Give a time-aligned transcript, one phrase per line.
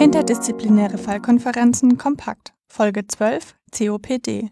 [0.00, 4.50] Interdisziplinäre Fallkonferenzen kompakt Folge 12 COPD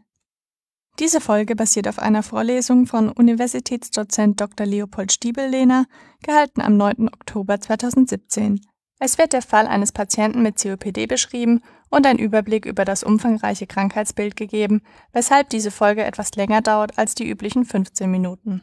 [0.98, 4.66] Diese Folge basiert auf einer Vorlesung von Universitätsdozent Dr.
[4.66, 5.86] Leopold Stiebel-Lehner,
[6.22, 7.08] gehalten am 9.
[7.08, 8.60] Oktober 2017.
[8.98, 11.60] Es wird der Fall eines Patienten mit COPD beschrieben
[11.90, 14.80] und ein Überblick über das umfangreiche Krankheitsbild gegeben,
[15.12, 18.62] weshalb diese Folge etwas länger dauert als die üblichen 15 Minuten.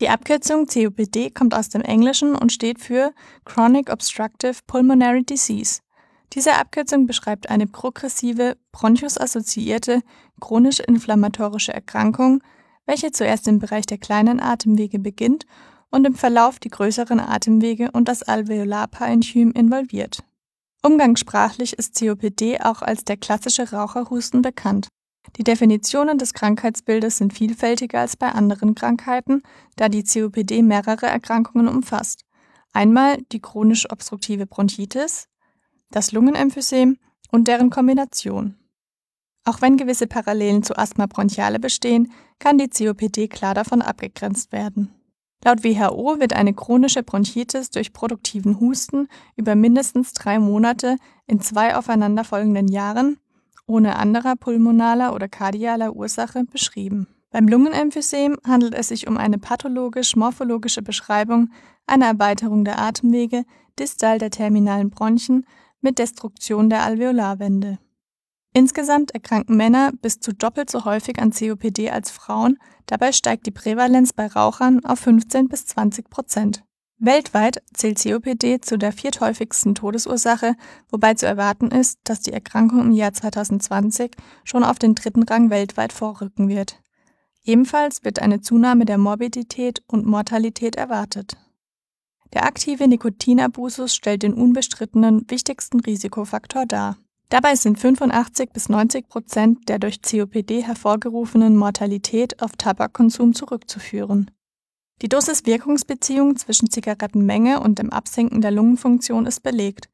[0.00, 3.12] Die Abkürzung COPD kommt aus dem Englischen und steht für
[3.44, 5.80] Chronic Obstructive Pulmonary Disease.
[6.34, 10.02] Diese Abkürzung beschreibt eine progressive, bronchusassoziierte,
[10.40, 12.42] chronisch inflammatorische Erkrankung,
[12.86, 15.46] welche zuerst im Bereich der kleinen Atemwege beginnt
[15.90, 20.22] und im Verlauf die größeren Atemwege und das Alveolarparenchym involviert
[20.82, 24.88] Umgangssprachlich ist COPD auch als der klassische Raucherhusten bekannt.
[25.36, 29.42] Die Definitionen des Krankheitsbildes sind vielfältiger als bei anderen Krankheiten,
[29.76, 32.24] da die COPD mehrere Erkrankungen umfasst.
[32.72, 35.28] Einmal die chronisch obstruktive Bronchitis,
[35.90, 36.98] das Lungenemphysem
[37.30, 38.56] und deren Kombination.
[39.44, 44.94] Auch wenn gewisse Parallelen zu Asthma bronchiale bestehen, kann die COPD klar davon abgegrenzt werden.
[45.44, 51.76] Laut WHO wird eine chronische Bronchitis durch produktiven Husten über mindestens drei Monate in zwei
[51.76, 53.18] aufeinanderfolgenden Jahren
[53.68, 57.06] ohne anderer pulmonaler oder kardialer Ursache beschrieben.
[57.30, 61.50] Beim Lungenemphysem handelt es sich um eine pathologisch-morphologische Beschreibung
[61.86, 63.44] einer Erweiterung der Atemwege
[63.78, 65.46] distal der terminalen Bronchien
[65.80, 67.78] mit Destruktion der Alveolarwände
[68.54, 73.50] Insgesamt erkranken Männer bis zu doppelt so häufig an COPD als Frauen, dabei steigt die
[73.50, 76.64] Prävalenz bei Rauchern auf 15 bis 20 Prozent.
[77.00, 80.56] Weltweit zählt COPD zu der vierthäufigsten Todesursache,
[80.90, 84.10] wobei zu erwarten ist, dass die Erkrankung im Jahr 2020
[84.42, 86.80] schon auf den dritten Rang weltweit vorrücken wird.
[87.44, 91.36] Ebenfalls wird eine Zunahme der Morbidität und Mortalität erwartet.
[92.32, 96.98] Der aktive Nikotinabusus stellt den unbestrittenen wichtigsten Risikofaktor dar.
[97.28, 104.30] Dabei sind 85 bis 90 Prozent der durch COPD hervorgerufenen Mortalität auf Tabakkonsum zurückzuführen.
[105.02, 109.88] Die Dosis-Wirkungsbeziehung zwischen Zigarettenmenge und dem Absinken der Lungenfunktion ist belegt.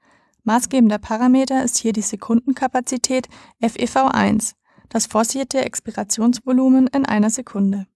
[0.45, 3.29] Maßgebender Parameter ist hier die Sekundenkapazität
[3.63, 4.55] FEV1,
[4.89, 7.87] das forcierte Expirationsvolumen in einer Sekunde.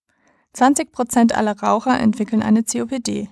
[0.55, 3.31] 20 Prozent aller Raucher entwickeln eine COPD.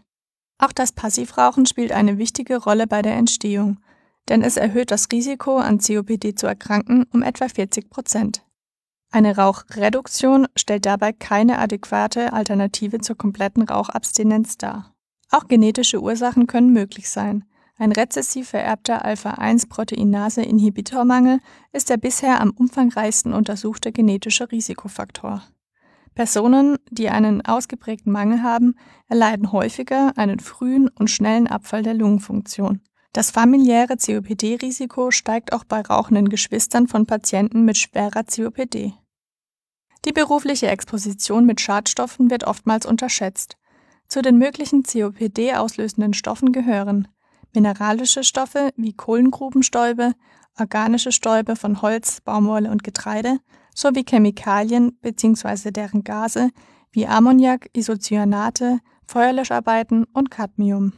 [0.58, 3.78] Auch das Passivrauchen spielt eine wichtige Rolle bei der Entstehung
[4.28, 8.42] denn es erhöht das Risiko, an COPD zu erkranken, um etwa 40 Prozent.
[9.10, 14.92] Eine Rauchreduktion stellt dabei keine adäquate Alternative zur kompletten Rauchabstinenz dar.
[15.30, 17.44] Auch genetische Ursachen können möglich sein.
[17.78, 21.40] Ein rezessiv vererbter Alpha-1-Proteinase-Inhibitormangel
[21.72, 25.42] ist der bisher am umfangreichsten untersuchte genetische Risikofaktor.
[26.14, 28.76] Personen, die einen ausgeprägten Mangel haben,
[29.08, 32.80] erleiden häufiger einen frühen und schnellen Abfall der Lungenfunktion.
[33.16, 38.92] Das familiäre COPD-Risiko steigt auch bei rauchenden Geschwistern von Patienten mit schwerer COPD.
[40.04, 43.56] Die berufliche Exposition mit Schadstoffen wird oftmals unterschätzt.
[44.06, 47.08] Zu den möglichen COPD auslösenden Stoffen gehören
[47.54, 50.12] mineralische Stoffe wie Kohlengrubenstäube,
[50.58, 53.38] organische Stäube von Holz, Baumwolle und Getreide
[53.74, 55.70] sowie Chemikalien bzw.
[55.70, 56.50] deren Gase
[56.92, 60.92] wie Ammoniak, Isocyanate, Feuerlöscharbeiten und Cadmium.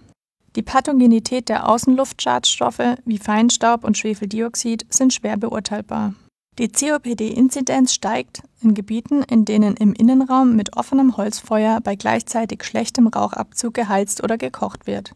[0.59, 6.15] Die Pathogenität der Außenluftschadstoffe wie Feinstaub und Schwefeldioxid sind schwer beurteilbar.
[6.59, 13.07] Die COPD-Inzidenz steigt in Gebieten, in denen im Innenraum mit offenem Holzfeuer bei gleichzeitig schlechtem
[13.07, 15.13] Rauchabzug geheizt oder gekocht wird.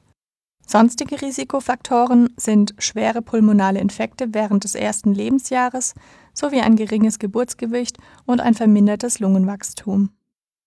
[0.65, 5.95] Sonstige Risikofaktoren sind schwere pulmonale Infekte während des ersten Lebensjahres
[6.35, 10.11] sowie ein geringes Geburtsgewicht und ein vermindertes Lungenwachstum.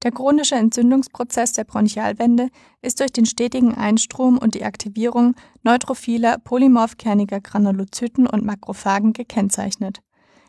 [0.05, 2.49] Der chronische Entzündungsprozess der Bronchialwände
[2.83, 5.33] ist durch den stetigen Einstrom und die Aktivierung
[5.63, 10.03] neutrophiler polymorphkerniger Granulozyten und Makrophagen gekennzeichnet.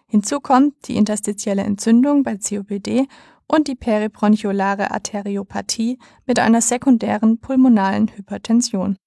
[0.09, 3.06] Hinzu kommt die interstitielle Entzündung bei COPD
[3.49, 8.99] und die peribronchiolare Arteriopathie mit einer sekundären pulmonalen Hypertension.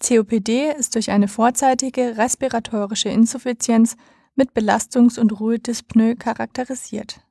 [0.00, 3.96] COPD ist durch eine vorzeitige respiratorische Insuffizienz
[4.36, 7.25] mit Belastungs- und Ruhedyspnoe charakterisiert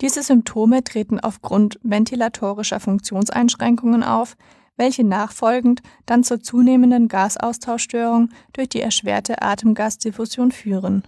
[0.00, 4.36] diese Symptome treten aufgrund ventilatorischer Funktionseinschränkungen auf,
[4.76, 11.04] welche nachfolgend dann zur zunehmenden Gasaustauschstörung durch die erschwerte Atemgasdiffusion führen.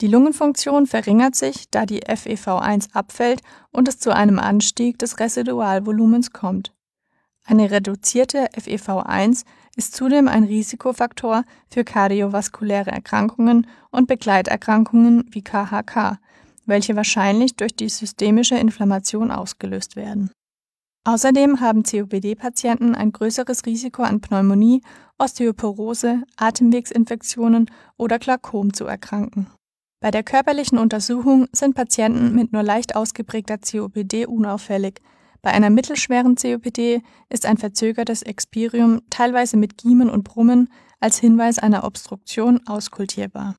[0.00, 6.32] Die Lungenfunktion verringert sich, da die FEV1 abfällt und es zu einem Anstieg des Residualvolumens
[6.32, 6.72] kommt.
[7.46, 9.44] Eine reduzierte FEV1
[9.76, 16.18] ist zudem ein Risikofaktor für kardiovaskuläre Erkrankungen und Begleiterkrankungen wie KHK,
[16.66, 20.30] welche wahrscheinlich durch die systemische Inflammation ausgelöst werden
[21.06, 24.80] Außerdem haben COPD-Patienten ein größeres Risiko an Pneumonie,
[25.18, 29.48] Osteoporose, Atemwegsinfektionen oder Glaukom zu erkranken.
[30.00, 35.02] Bei der körperlichen Untersuchung sind Patienten mit nur leicht ausgeprägter COPD unauffällig.
[35.42, 40.70] Bei einer mittelschweren COPD ist ein verzögertes Expirium teilweise mit Giemen und Brummen
[41.00, 43.56] als Hinweis einer Obstruktion auskultierbar.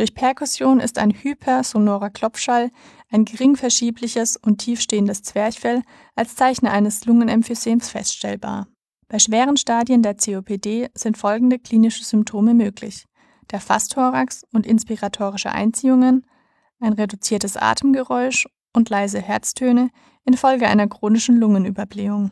[0.00, 2.70] Durch Perkussion ist ein hypersonorer Klopfschall,
[3.10, 5.82] ein gering verschiebliches und tiefstehendes Zwerchfell
[6.16, 8.66] als Zeichen eines Lungenemphysems feststellbar.
[9.08, 13.04] Bei schweren Stadien der COPD sind folgende klinische Symptome möglich
[13.50, 16.24] der Fastthorax und inspiratorische Einziehungen,
[16.78, 19.90] ein reduziertes Atemgeräusch und leise Herztöne
[20.24, 22.30] infolge einer chronischen Lungenüberblähung.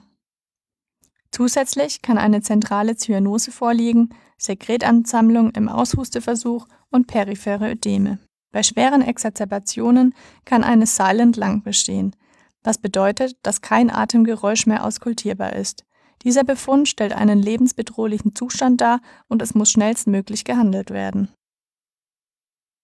[1.33, 8.19] Zusätzlich kann eine zentrale Zyanose vorliegen, Sekretansammlung im Aushusteversuch und periphere Ödeme.
[8.53, 10.15] Bei schweren Exazerbationen
[10.45, 12.17] kann eine Silent Lung bestehen,
[12.63, 15.85] was bedeutet, dass kein Atemgeräusch mehr auskultierbar ist.
[16.23, 21.29] Dieser Befund stellt einen lebensbedrohlichen Zustand dar und es muss schnellstmöglich gehandelt werden.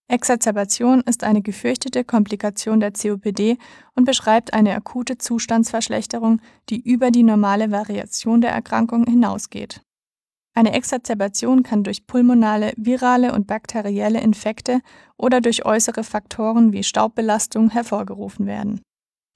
[0.07, 3.57] Exazerbation ist eine gefürchtete Komplikation der COPD
[3.95, 9.81] und beschreibt eine akute Zustandsverschlechterung, die über die normale Variation der Erkrankung hinausgeht.
[10.55, 14.81] Eine Exazerbation kann durch pulmonale, virale und bakterielle Infekte
[15.17, 18.81] oder durch äußere Faktoren wie Staubbelastung hervorgerufen werden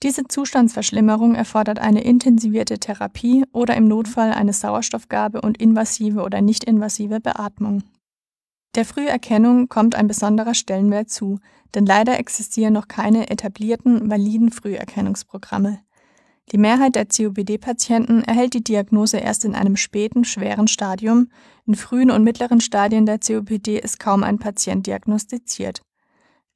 [0.03, 7.19] diese Zustandsverschlimmerung erfordert eine intensivierte Therapie oder im Notfall eine Sauerstoffgabe und invasive oder nicht-invasive
[7.21, 7.83] Beatmung.
[8.77, 11.41] Der Früherkennung kommt ein besonderer Stellenwert zu,
[11.75, 15.81] denn leider existieren noch keine etablierten, validen Früherkennungsprogramme.
[16.51, 21.29] Die Mehrheit der COPD-Patienten erhält die Diagnose erst in einem späten, schweren Stadium.
[21.67, 25.83] In frühen und mittleren Stadien der COPD ist kaum ein Patient diagnostiziert.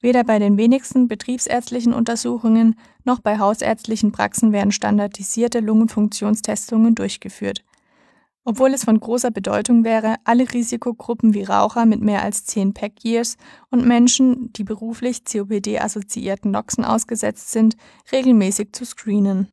[0.01, 2.75] Weder bei den wenigsten betriebsärztlichen Untersuchungen
[3.05, 7.63] noch bei hausärztlichen Praxen werden standardisierte Lungenfunktionstestungen durchgeführt.
[8.45, 13.05] Obwohl es von großer Bedeutung wäre, alle Risikogruppen wie Raucher mit mehr als 10 Pack
[13.05, 13.37] Years
[13.71, 17.77] und Menschen, die beruflich COPD-assoziierten Noxen ausgesetzt sind,
[18.11, 19.49] regelmäßig zu screenen.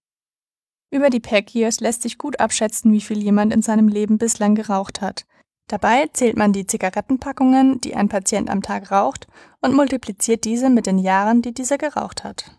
[0.91, 4.55] Über die Pack Years lässt sich gut abschätzen, wie viel jemand in seinem Leben bislang
[4.55, 5.25] geraucht hat.
[5.67, 9.27] Dabei zählt man die Zigarettenpackungen, die ein Patient am Tag raucht,
[9.61, 12.55] und multipliziert diese mit den Jahren, die dieser geraucht hat.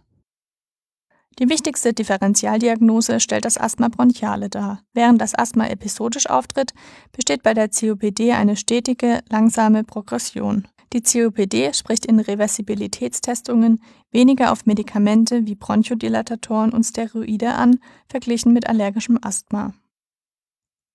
[1.41, 4.83] Die wichtigste Differentialdiagnose stellt das Asthma bronchiale dar.
[4.93, 6.73] Während das Asthma episodisch auftritt,
[7.13, 10.69] besteht bei der COPD eine stetige, langsame Progression.
[10.93, 13.81] Die COPD spricht in Reversibilitätstestungen
[14.13, 19.73] weniger auf Medikamente wie Bronchodilatatoren und Steroide an, verglichen mit allergischem Asthma.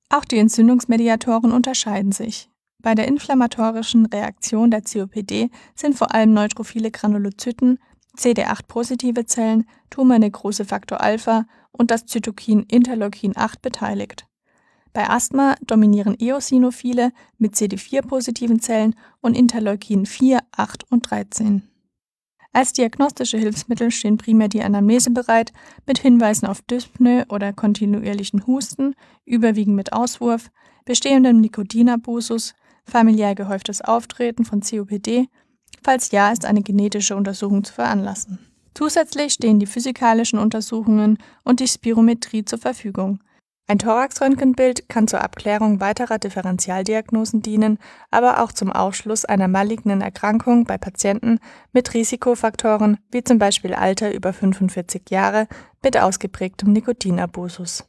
[0.09, 2.49] Auch die Entzündungsmediatoren unterscheiden sich.
[2.81, 7.79] Bei der inflammatorischen Reaktion der COPD sind vor allem neutrophile Granulozyten,
[8.15, 14.27] CD8-positive Zellen, Tumornekrose Faktor Alpha und das Zytokin Interleukin 8 beteiligt.
[14.93, 21.67] Bei Asthma dominieren Eosinophile mit CD4-positiven Zellen und Interleukin 4, 8 und 13.
[22.55, 25.51] Als diagnostische Hilfsmittel stehen primär die Anamnese bereit,
[25.85, 30.51] mit Hinweisen auf Dyspnoe oder kontinuierlichen Husten, überwiegend mit Auswurf,
[30.85, 32.53] bestehendem Nikotinabusus,
[32.85, 35.27] familiär gehäuftes Auftreten von COPD,
[35.83, 38.39] falls ja, ist eine genetische Untersuchung zu veranlassen.
[38.73, 43.19] Zusätzlich stehen die physikalischen Untersuchungen und die Spirometrie zur Verfügung,
[43.67, 47.79] ein Thoraxröntgenbild kann zur Abklärung weiterer Differentialdiagnosen dienen,
[48.11, 51.39] aber auch zum Ausschluss einer malignen Erkrankung bei Patienten
[51.73, 55.47] mit Risikofaktoren wie zum Beispiel Alter über 45 Jahre
[55.83, 57.85] mit ausgeprägtem Nikotinabusus.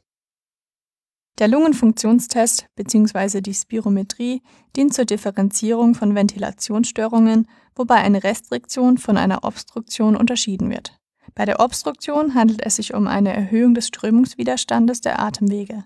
[1.37, 3.41] Der Lungenfunktionstest bzw.
[3.41, 4.41] die Spirometrie
[4.75, 10.97] dient zur Differenzierung von Ventilationsstörungen, wobei eine Restriktion von einer Obstruktion unterschieden wird
[11.37, 15.83] bei der Obstruktion handelt es sich um eine Erhöhung des Strömungswiderstandes der Atemwege,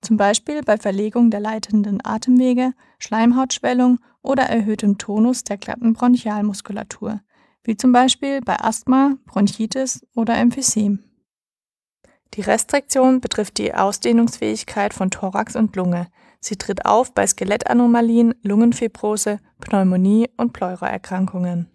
[0.00, 7.22] zum Beispiel bei Verlegung der leitenden Atemwege, Schleimhautschwellung oder erhöhtem Tonus der glatten Bronchialmuskulatur,
[7.64, 11.02] wie zum Beispiel bei Asthma, Bronchitis oder Emphysem.
[12.34, 16.06] Die Restriktion betrifft die Ausdehnungsfähigkeit von Thorax und Lunge.
[16.38, 21.73] Sie tritt auf bei Skelettanomalien, Lungenfibrose, Pneumonie und Pleuraerkrankungen.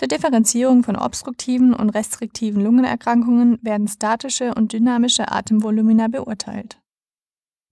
[0.00, 6.80] Zur Differenzierung von obstruktiven und restriktiven Lungenerkrankungen werden statische und dynamische Atemvolumina beurteilt.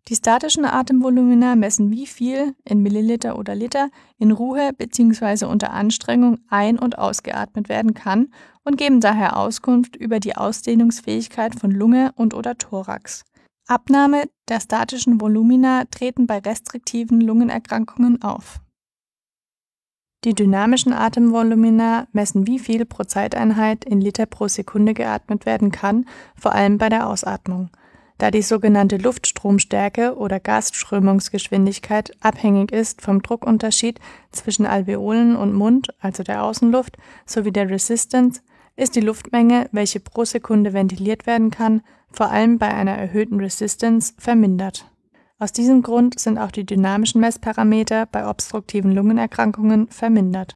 [0.08, 5.46] Die statischen Atemvolumina messen, wie viel in Milliliter oder Liter in Ruhe bzw.
[5.46, 8.28] unter Anstrengung ein- und ausgeatmet werden kann
[8.62, 13.24] und geben daher Auskunft über die Ausdehnungsfähigkeit von Lunge und oder Thorax.
[13.66, 18.60] Abnahme der statischen Volumina treten bei restriktiven Lungenerkrankungen auf
[20.24, 26.06] Die dynamischen Atemvolumina messen, wie viel pro Zeiteinheit in Liter pro Sekunde geatmet werden kann,
[26.34, 27.70] vor allem bei der Ausatmung.
[28.18, 34.00] Da die sogenannte Luftstromstärke oder Gasströmungsgeschwindigkeit abhängig ist vom Druckunterschied
[34.32, 38.40] zwischen Alveolen und Mund, also der Außenluft, sowie der Resistance,
[38.74, 44.14] ist die Luftmenge, welche pro Sekunde ventiliert werden kann, vor allem bei einer erhöhten Resistance
[44.18, 44.90] vermindert.
[45.40, 50.54] Aus diesem Grund sind auch die dynamischen Messparameter bei obstruktiven Lungenerkrankungen vermindert.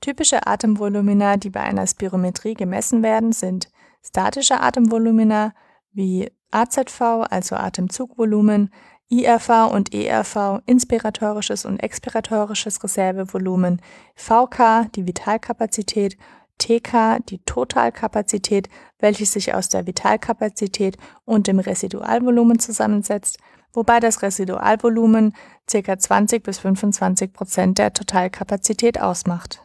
[0.00, 3.68] Typische Atemvolumina, die bei einer Spirometrie gemessen werden, sind
[4.02, 5.52] statische Atemvolumina
[5.92, 8.70] wie AZV, also Atemzugvolumen,
[9.08, 13.80] IRV und ERV, inspiratorisches und expiratorisches Reservevolumen,
[14.14, 16.16] VK, die Vitalkapazität,
[16.58, 18.68] TK, die Totalkapazität,
[18.98, 23.38] welche sich aus der Vitalkapazität und dem Residualvolumen zusammensetzt,
[23.72, 25.32] wobei das Residualvolumen
[25.70, 25.98] ca.
[25.98, 29.62] 20 bis 25 Prozent der Totalkapazität ausmacht.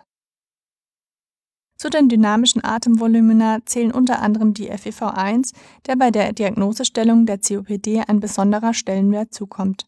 [1.82, 5.54] Zu den dynamischen Atemvolumina zählen unter anderem die FEV1,
[5.88, 9.88] der bei der Diagnosestellung der COPD ein besonderer Stellenwert zukommt.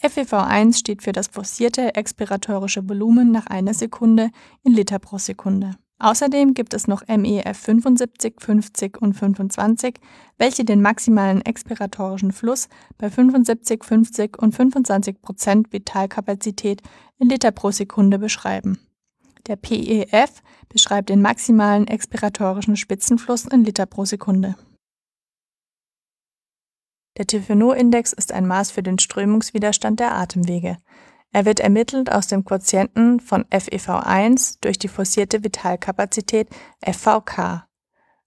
[0.00, 4.30] FEV1 steht für das forcierte expiratorische Volumen nach einer Sekunde
[4.62, 5.76] in Liter pro Sekunde.
[6.02, 10.00] Außerdem gibt es noch MEF 75, 50 und 25,
[10.36, 12.68] welche den maximalen expiratorischen Fluss
[12.98, 16.82] bei 75, 50 und 25 Prozent Vitalkapazität
[17.20, 18.80] in Liter pro Sekunde beschreiben.
[19.46, 24.56] Der PEF beschreibt den maximalen expiratorischen Spitzenfluss in Liter pro Sekunde.
[27.16, 30.78] Der Tifenot-Index ist ein Maß für den Strömungswiderstand der Atemwege.
[31.32, 36.48] Er wird ermittelt aus dem Quotienten von FeV1 durch die forcierte Vitalkapazität
[36.84, 37.66] FVK.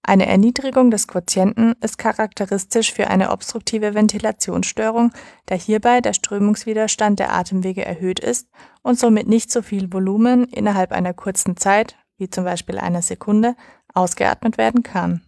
[0.02, 5.12] Eine Erniedrigung des Quotienten ist charakteristisch für eine obstruktive Ventilationsstörung,
[5.46, 8.50] da hierbei der Strömungswiderstand der Atemwege erhöht ist
[8.82, 13.56] und somit nicht so viel Volumen innerhalb einer kurzen Zeit, wie zum Beispiel einer Sekunde,
[13.94, 15.24] ausgeatmet werden kann.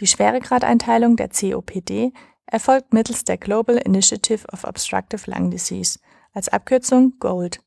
[0.00, 2.12] Die Schweregradeinteilung der COPD
[2.46, 5.98] erfolgt mittels der Global Initiative of Obstructive Lung Disease–
[6.32, 7.60] als Abkürzung GOLD,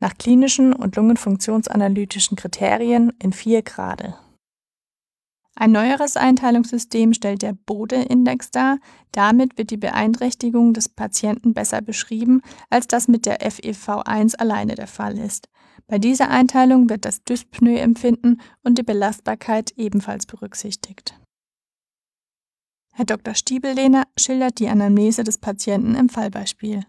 [0.00, 4.14] nach klinischen und lungenfunktionsanalytischen Kriterien in vier Grade.
[5.54, 8.78] Ein neueres Einteilungssystem stellt der Bode-Index dar.
[9.12, 12.40] Damit wird die Beeinträchtigung des Patienten besser beschrieben,
[12.70, 15.48] als das mit der FEV1 alleine der Fall ist.
[15.86, 21.18] Bei dieser Einteilung wird das Dyspnoe-Empfinden und die Belastbarkeit ebenfalls berücksichtigt.
[22.94, 23.34] Herr Dr.
[23.34, 26.84] Stiebellehner schildert die Anamnese des Patienten im Fallbeispiel.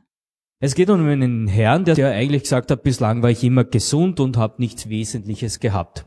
[0.64, 4.22] Es geht um einen Herrn, der, der eigentlich gesagt hat, bislang war ich immer gesund
[4.22, 6.06] und habe nichts Wesentliches gehabt.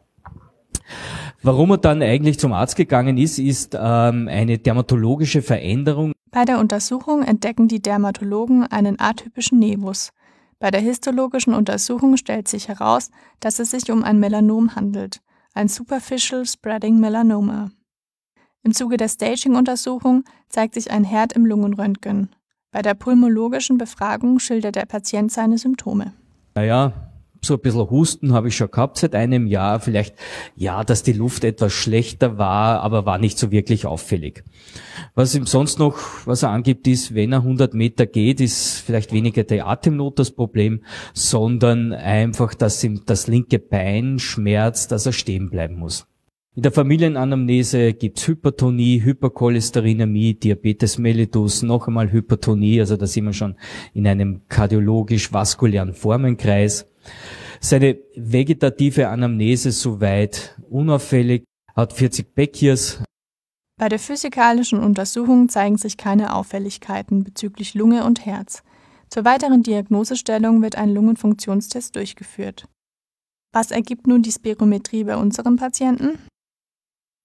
[1.43, 6.13] Warum er dann eigentlich zum Arzt gegangen ist, ist ähm, eine dermatologische Veränderung.
[6.31, 10.15] Bei der Untersuchung entdecken die Dermatologen einen atypischen Nevus.
[10.59, 13.11] Bei der histologischen Untersuchung stellt sich heraus,
[13.41, 15.21] dass es sich um ein Melanom handelt,
[15.53, 17.73] ein Superficial Spreading Melanoma.
[18.63, 22.31] Im Zuge der Staging-Untersuchung zeigt sich ein Herd im Lungenröntgen.
[22.77, 26.13] Bei der pulmologischen Befragung schildert der Patient seine Symptome.
[26.55, 26.93] Naja,
[27.43, 29.81] so ein bisschen Husten habe ich schon gehabt seit einem Jahr.
[29.81, 30.15] Vielleicht,
[30.57, 34.45] ja, dass die Luft etwas schlechter war, aber war nicht so wirklich auffällig.
[35.15, 39.11] Was ihm sonst noch, was er angibt, ist, wenn er 100 Meter geht, ist vielleicht
[39.11, 40.83] weniger der Atemnot das Problem,
[41.15, 46.07] sondern einfach, dass ihm das linke Bein schmerzt, dass er stehen bleiben muss.
[46.57, 53.35] In der Familienanamnese gibt's Hypertonie, Hypercholesterinämie, Diabetes mellitus, noch einmal Hypertonie, also da sind wir
[53.35, 53.57] schon
[53.93, 56.87] in einem kardiologisch-vaskulären Formenkreis.
[57.61, 61.45] Seine vegetative Anamnese soweit unauffällig,
[61.75, 63.03] hat 40 Beckiers.
[63.79, 68.63] Bei der physikalischen Untersuchung zeigen sich keine Auffälligkeiten bezüglich Lunge und Herz.
[69.11, 72.67] Zur weiteren Diagnosestellung wird ein Lungenfunktionstest durchgeführt.
[73.53, 76.19] Was ergibt nun die Spirometrie bei unserem Patienten?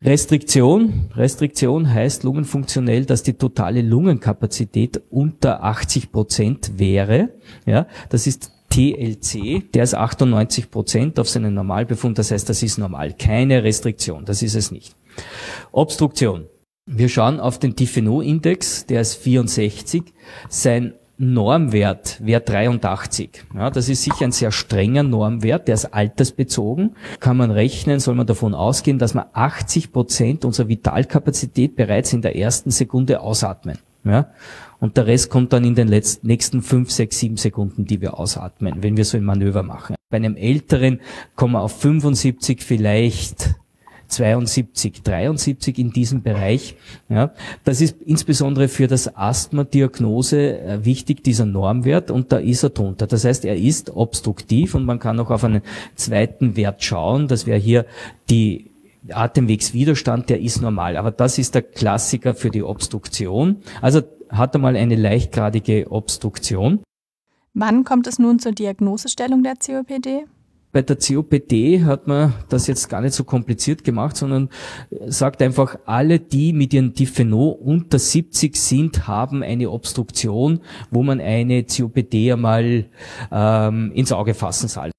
[0.03, 1.11] Restriktion.
[1.15, 7.29] Restriktion heißt lungenfunktionell, dass die totale Lungenkapazität unter 80 Prozent wäre.
[7.67, 12.17] Ja, das ist TLC, der ist 98 Prozent auf seinen Normalbefund.
[12.17, 13.13] Das heißt, das ist normal.
[13.13, 14.25] Keine Restriktion.
[14.25, 14.95] Das ist es nicht.
[15.71, 16.47] Obstruktion.
[16.87, 20.03] Wir schauen auf den Tifenot-Index, der ist 64.
[20.49, 23.43] Sein Normwert wäre 83.
[23.53, 26.95] Ja, das ist sicher ein sehr strenger Normwert, der ist altersbezogen.
[27.19, 32.23] Kann man rechnen, soll man davon ausgehen, dass wir 80 Prozent unserer Vitalkapazität bereits in
[32.23, 33.77] der ersten Sekunde ausatmen.
[34.03, 34.31] Ja,
[34.79, 38.17] und der Rest kommt dann in den letzten, nächsten 5, 6, 7 Sekunden, die wir
[38.17, 39.95] ausatmen, wenn wir so ein Manöver machen.
[40.09, 41.01] Bei einem Älteren
[41.35, 43.60] kommen wir auf 75 vielleicht
[44.11, 46.75] 72, 73 in diesem Bereich.
[47.09, 47.31] Ja,
[47.63, 53.07] das ist insbesondere für das Asthma-Diagnose äh, wichtig, dieser Normwert, und da ist er drunter.
[53.07, 55.61] Das heißt, er ist obstruktiv und man kann auch auf einen
[55.95, 57.27] zweiten Wert schauen.
[57.27, 57.85] Das wäre hier
[58.29, 58.71] die
[59.09, 60.97] Atemwegswiderstand, der ist normal.
[60.97, 63.57] Aber das ist der Klassiker für die Obstruktion.
[63.81, 66.81] Also hat er mal eine leichtgradige Obstruktion.
[67.53, 70.25] Wann kommt es nun zur Diagnosestellung der COPD?
[70.71, 74.49] Bei der COPD hat man das jetzt gar nicht so kompliziert gemacht, sondern
[75.05, 81.19] sagt einfach, alle, die mit ihren Diphenol unter 70 sind, haben eine Obstruktion, wo man
[81.19, 82.85] eine COPD einmal
[83.31, 84.91] ähm, ins Auge fassen soll.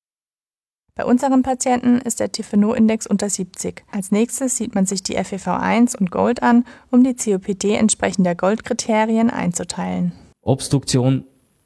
[0.95, 3.83] Bei unseren Patienten ist der Tifeno-Index unter 70.
[3.91, 8.35] Als nächstes sieht man sich die FEV1 und Gold an, um die COPD entsprechend der
[8.35, 10.13] Gold-Kriterien einzuteilen.
[10.43, 11.25] Obstruktion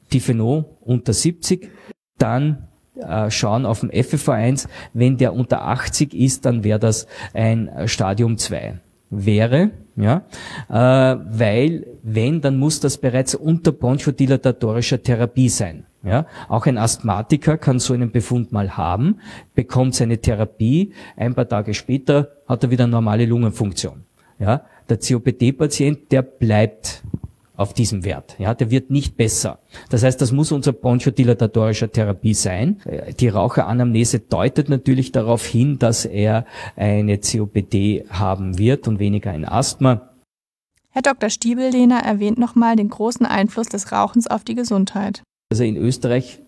[0.09, 1.69] Tifeno unter 70,
[2.17, 2.66] dann
[2.99, 4.67] äh, schauen auf dem FEV1.
[4.93, 10.23] Wenn der unter 80 ist, dann wäre das ein Stadium 2 wäre, ja,
[10.69, 15.85] äh, weil wenn, dann muss das bereits unter bronchodilatorischer Therapie sein.
[16.03, 19.19] Ja, auch ein Asthmatiker kann so einen Befund mal haben,
[19.55, 24.03] bekommt seine Therapie, ein paar Tage später hat er wieder normale Lungenfunktion.
[24.39, 27.03] Ja, der COPD-Patient, der bleibt
[27.57, 28.35] auf diesem Wert.
[28.39, 29.59] Ja, der wird nicht besser.
[29.89, 32.79] Das heißt, das muss unser bronchodilatorischer Therapie sein.
[33.19, 36.45] Die Raucheranamnese deutet natürlich darauf hin, dass er
[36.75, 40.09] eine COPD haben wird und weniger ein Asthma.
[40.91, 41.29] Herr Dr.
[41.29, 45.23] Stiebellehner erwähnt nochmal den großen Einfluss des Rauchens auf die Gesundheit.
[45.51, 46.39] Also in Österreich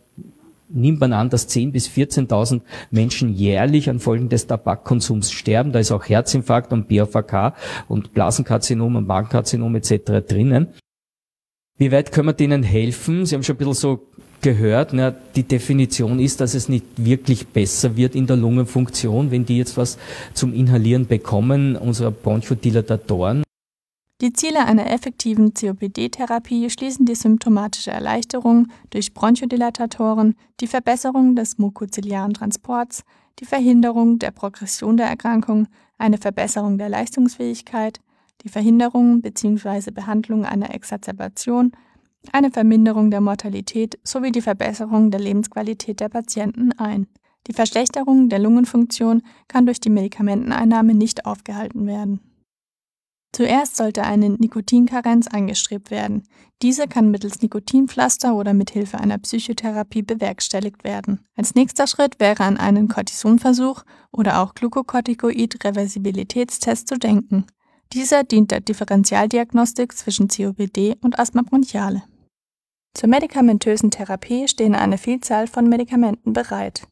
[0.70, 2.62] nimmt man an, dass 10.000 bis 14.000
[2.92, 5.72] Menschen jährlich an Folgen des Tabakkonsums sterben.
[5.72, 7.54] Da ist auch Herzinfarkt und BAVK
[7.88, 10.28] und Blasenkarzinom und Magenkarzinom etc.
[10.28, 10.68] drinnen.
[11.80, 13.26] Wie weit können wir denen helfen?
[13.26, 14.06] Sie haben schon ein bisschen so
[14.42, 19.46] gehört, na, die Definition ist, dass es nicht wirklich besser wird in der Lungenfunktion, wenn
[19.46, 19.98] die jetzt was
[20.34, 23.44] zum Inhalieren bekommen, unserer Bronchodilatatoren.
[24.20, 32.34] Die Ziele einer effektiven COPD-Therapie schließen die symptomatische Erleichterung durch Bronchodilatatoren, die Verbesserung des mukoziliaren
[32.34, 33.04] Transports,
[33.40, 35.68] die Verhinderung der Progression der Erkrankung,
[35.98, 38.02] eine Verbesserung der Leistungsfähigkeit,
[38.44, 39.92] die Verhinderung bzw.
[39.92, 41.72] Behandlung einer Exazerbation,
[42.32, 47.08] eine Verminderung der Mortalität sowie die Verbesserung der Lebensqualität der Patienten ein.
[47.48, 52.20] Die Verschlechterung der Lungenfunktion kann durch die Medikamenteneinnahme nicht aufgehalten werden.
[53.32, 56.24] Zuerst sollte eine Nikotinkarenz angestrebt werden.
[56.64, 61.20] Diese kann mittels Nikotinpflaster oder mit Hilfe einer Psychotherapie bewerkstelligt werden.
[61.36, 67.46] Als nächster Schritt wäre an einen Cortisonversuch oder auch Glucocorticoid-Reversibilitätstest zu denken.
[67.94, 72.04] Dieser dient der Differentialdiagnostik zwischen COPD und Asthma bronchiale.
[72.94, 76.88] Zur medikamentösen Therapie stehen eine Vielzahl von Medikamenten bereit.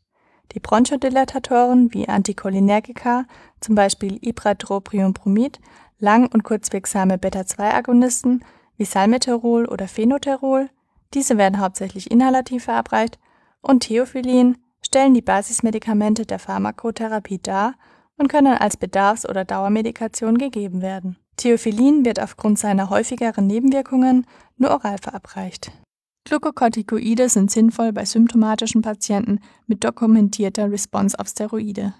[0.53, 3.25] Die Bronchodilatatoren wie Anticholinergika,
[3.59, 5.59] zum Beispiel Ipratropiumbromid,
[5.99, 8.43] lang- und kurzwirksame Beta-2-Agonisten
[8.77, 10.69] wie Salmeterol oder Phenoterol,
[11.13, 13.19] diese werden hauptsächlich inhalativ verabreicht,
[13.61, 17.75] und Theophyllin stellen die Basismedikamente der Pharmakotherapie dar
[18.17, 21.17] und können als Bedarfs- oder Dauermedikation gegeben werden.
[21.37, 24.25] Theophyllin wird aufgrund seiner häufigeren Nebenwirkungen
[24.57, 25.71] nur oral verabreicht.
[26.25, 31.93] Glukokortikoide sind sinnvoll bei symptomatischen Patienten mit dokumentierter Response auf Steroide.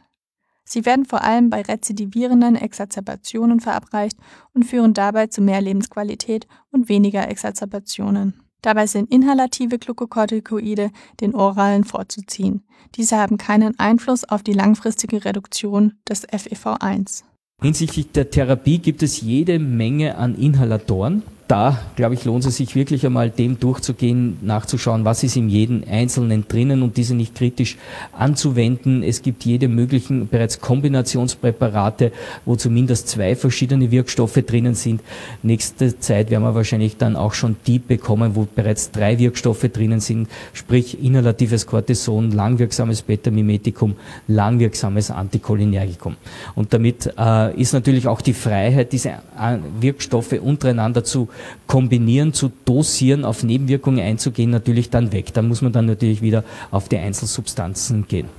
[0.66, 4.18] Sie werden vor allem bei rezidivierenden Exazerbationen verabreicht
[4.54, 8.47] und führen dabei zu mehr Lebensqualität und weniger Exazerbationen.
[8.62, 10.92] Dabei sind inhalative Glukokortikoide
[11.22, 12.64] den oralen vorzuziehen.
[12.96, 17.24] Diese haben keinen Einfluss auf die langfristige Reduktion des FEV1.
[17.62, 22.76] Hinsichtlich der Therapie gibt es jede Menge an Inhalatoren da, glaube ich, lohnt es sich
[22.76, 27.78] wirklich einmal dem durchzugehen, nachzuschauen, was ist in jedem Einzelnen drinnen und diese nicht kritisch
[28.12, 29.02] anzuwenden.
[29.02, 32.12] Es gibt jede möglichen bereits Kombinationspräparate,
[32.46, 35.02] wo zumindest zwei verschiedene Wirkstoffe drinnen sind.
[35.42, 40.02] Nächste Zeit werden wir wahrscheinlich dann auch schon die bekommen, wo bereits drei Wirkstoffe drinnen
[40.02, 43.96] sind, sprich inhalatives Cortison, langwirksames Beta-Mimetikum,
[44.28, 46.18] langwirksames Anticholinergikum.
[46.56, 51.30] Und damit äh, ist natürlich auch die Freiheit, diese äh, Wirkstoffe untereinander zu
[51.68, 55.34] kombinieren, zu dosieren, auf Nebenwirkungen einzugehen, natürlich dann weg.
[55.34, 58.30] Da muss man dann natürlich wieder auf die Einzelsubstanzen gehen.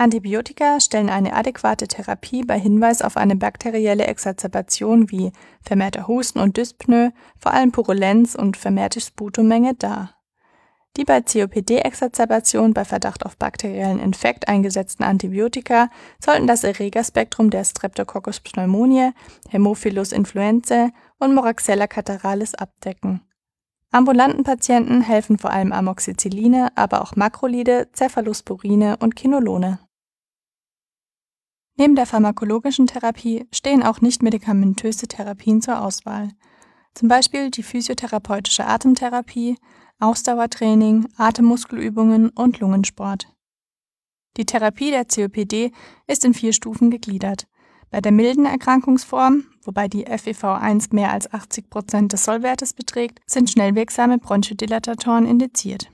[0.00, 6.56] Antibiotika stellen eine adäquate Therapie bei Hinweis auf eine bakterielle Exazerbation wie vermehrter Husten und
[6.56, 10.17] Dyspnoe, vor allem Purulenz und vermehrte Sputummenge dar.
[10.96, 18.40] Die bei COPD-Exazerbation bei Verdacht auf bakteriellen Infekt eingesetzten Antibiotika sollten das Erregerspektrum der Streptococcus
[18.40, 19.12] pneumoniae,
[19.52, 23.22] Haemophilus influenzae und Moraxella cataralis abdecken.
[23.90, 29.78] Ambulanten Patienten helfen vor allem Amoxicilline, aber auch Makrolide, Cephalosporine und Kinolone.
[31.76, 36.30] Neben der pharmakologischen Therapie stehen auch nichtmedikamentöse Therapien zur Auswahl,
[36.92, 39.56] zum Beispiel die physiotherapeutische Atemtherapie,
[40.00, 43.26] Ausdauertraining, Atemmuskelübungen und Lungensport.
[44.36, 45.72] Die Therapie der COPD
[46.06, 47.48] ist in vier Stufen gegliedert.
[47.90, 53.50] Bei der milden Erkrankungsform, wobei die FEV1 mehr als 80 Prozent des Sollwertes beträgt, sind
[53.50, 55.90] schnellwirksame Bronchodilatatoren indiziert.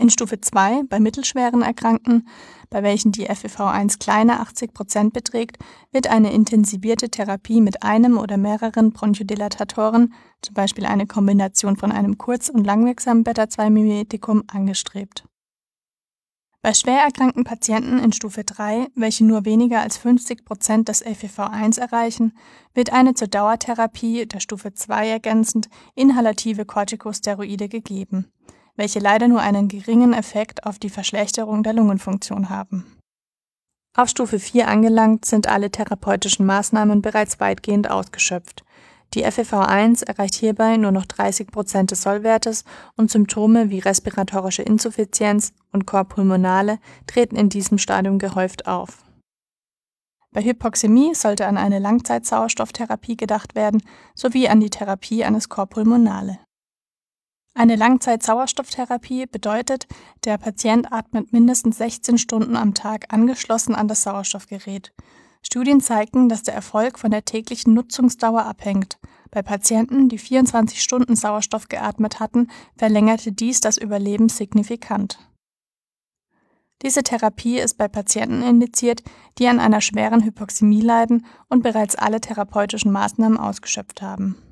[0.00, 2.26] In Stufe 2, bei mittelschweren Erkrankten,
[2.70, 5.58] bei welchen die FEV1 kleiner 80 Prozent beträgt,
[5.92, 12.16] wird eine intensivierte Therapie mit einem oder mehreren Bronchodilatatoren, zum Beispiel eine Kombination von einem
[12.16, 15.24] kurz- und langwirksamen Beta-2-Mimetikum, angestrebt.
[16.62, 21.78] Bei schwer erkrankten Patienten in Stufe 3, welche nur weniger als 50 Prozent des FEV1
[21.78, 22.32] erreichen,
[22.72, 28.32] wird eine zur Dauertherapie der Stufe 2 ergänzend inhalative Corticosteroide gegeben,
[28.80, 32.98] welche leider nur einen geringen Effekt auf die Verschlechterung der Lungenfunktion haben.
[33.96, 38.64] Auf Stufe 4 angelangt sind alle therapeutischen Maßnahmen bereits weitgehend ausgeschöpft
[39.14, 42.64] die FEV1 erreicht hierbei nur noch 30 Prozent des Sollwertes
[42.96, 49.04] und Symptome wie respiratorische Insuffizienz und Korpulmonale treten in diesem Stadium gehäuft auf.
[50.32, 53.82] Bei Hypoxämie sollte an eine Langzeitsauerstofftherapie gedacht werden
[54.14, 56.38] sowie an die Therapie eines Korpulmonale.
[57.54, 59.86] Eine Langzeitsauerstofftherapie bedeutet,
[60.24, 64.92] der Patient atmet mindestens 16 Stunden am Tag angeschlossen an das Sauerstoffgerät.
[65.42, 68.98] Studien zeigten, dass der Erfolg von der täglichen Nutzungsdauer abhängt.
[69.30, 75.18] Bei Patienten, die 24 Stunden Sauerstoff geatmet hatten, verlängerte dies das Überleben signifikant.
[76.82, 79.02] Diese Therapie ist bei Patienten indiziert,
[79.38, 84.49] die an einer schweren Hypoxämie leiden und bereits alle therapeutischen Maßnahmen ausgeschöpft haben.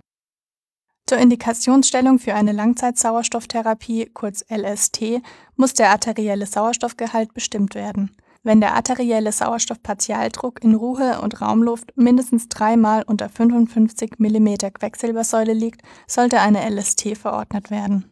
[1.08, 5.22] Zur Indikationsstellung für eine Langzeitsauerstofftherapie, kurz LST,
[5.56, 8.14] muss der arterielle Sauerstoffgehalt bestimmt werden.
[8.42, 15.80] Wenn der arterielle Sauerstoffpartialdruck in Ruhe und Raumluft mindestens dreimal unter 55 mm Quecksilbersäule liegt,
[16.06, 18.10] sollte eine LST verordnet werden.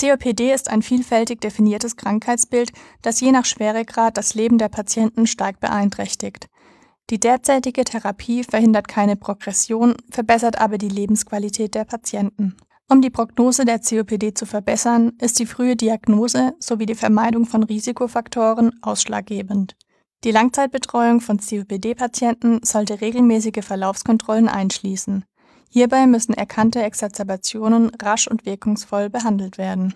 [0.00, 5.60] COPD ist ein vielfältig definiertes Krankheitsbild, das je nach Schweregrad das Leben der Patienten stark
[5.60, 6.48] beeinträchtigt.
[7.10, 12.56] Die derzeitige Therapie verhindert keine Progression, verbessert aber die Lebensqualität der Patienten.
[12.90, 17.62] Um die Prognose der COPD zu verbessern, ist die frühe Diagnose sowie die Vermeidung von
[17.62, 19.76] Risikofaktoren ausschlaggebend.
[20.24, 25.24] Die Langzeitbetreuung von COPD-Patienten sollte regelmäßige Verlaufskontrollen einschließen.
[25.70, 29.94] Hierbei müssen erkannte Exacerbationen rasch und wirkungsvoll behandelt werden.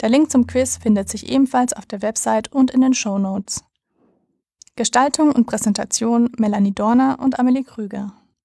[0.00, 3.64] Der Link zum Quiz findet sich ebenfalls auf der Website und in den Show Notes.
[4.74, 8.12] Gestaltung und Präsentation Melanie Dorner und Amelie Krüger.